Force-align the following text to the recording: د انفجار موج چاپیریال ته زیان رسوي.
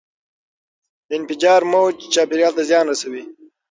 د 1.07 1.09
انفجار 1.19 1.61
موج 1.71 1.95
چاپیریال 2.13 2.53
ته 2.57 2.63
زیان 2.69 2.85
رسوي. 2.91 3.23